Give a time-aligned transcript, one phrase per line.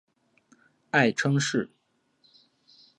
[0.89, 1.69] 爱称是。